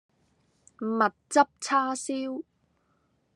[0.79, 2.41] 蜜汁叉燒